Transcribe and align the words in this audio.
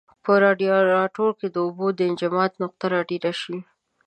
په 0.23 0.31
رادیاتور 0.43 1.31
کې 1.39 1.47
د 1.51 1.57
اوبو 1.65 1.87
د 1.97 1.99
انجماد 2.09 2.51
نقطه 2.61 2.85
را 2.93 3.01
ټیټه 3.09 3.31
شي. 3.41 3.57